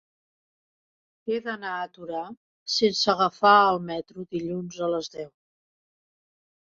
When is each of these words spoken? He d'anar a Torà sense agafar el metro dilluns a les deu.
He 1.31 1.35
d'anar 1.47 1.73
a 1.81 1.91
Torà 1.97 2.23
sense 2.77 3.13
agafar 3.15 3.53
el 3.75 3.79
metro 3.93 4.27
dilluns 4.35 4.81
a 4.89 4.93
les 4.95 5.13
deu. 5.19 5.33